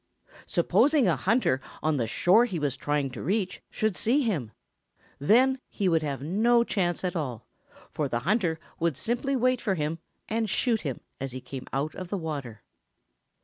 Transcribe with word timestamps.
Supposing 0.47 1.07
a 1.07 1.15
hunter 1.15 1.61
on 1.83 1.97
the 1.97 2.07
shore 2.07 2.45
he 2.45 2.57
was 2.57 2.75
trying 2.75 3.11
to 3.11 3.21
reach 3.21 3.61
should 3.69 3.95
see 3.95 4.23
him. 4.23 4.51
Then 5.19 5.59
he 5.69 5.87
would 5.87 6.01
have 6.01 6.23
no 6.23 6.63
chance 6.63 7.03
at 7.03 7.15
all, 7.15 7.45
for 7.91 8.07
the 8.09 8.21
hunter 8.21 8.59
would 8.79 8.97
simply 8.97 9.35
wait 9.35 9.61
for 9.61 9.75
him 9.75 9.99
and 10.27 10.49
shoot 10.49 10.81
him 10.81 11.01
as 11.19 11.33
he 11.33 11.39
came 11.39 11.67
out 11.71 11.93
of 11.93 12.07
the 12.07 12.17
water. 12.17 12.63